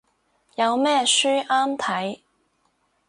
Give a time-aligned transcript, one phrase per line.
[0.55, 2.21] 有咩書啱睇